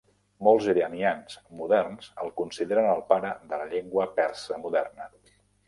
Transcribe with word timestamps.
Molts 0.45 0.69
iranians 0.71 1.35
moderns 1.59 2.09
el 2.25 2.33
consideren 2.43 2.89
el 2.95 3.05
pare 3.13 3.35
de 3.55 3.63
la 3.65 3.71
llengua 3.77 4.11
persa 4.19 4.61
moderna. 4.67 5.11